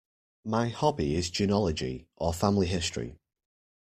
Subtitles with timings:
[0.43, 3.19] My hobby is genealogy, or family history.